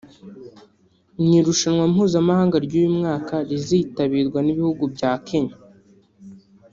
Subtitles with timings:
[1.21, 5.55] Mu irushanwa mpuzamahanga ry’uyu mwaka rizitabirwa n’ibihugu bya Kenya